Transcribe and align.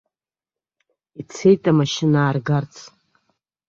Ицеит 1.19 1.63
амашьына 1.71 2.19
ааргарц. 2.23 2.75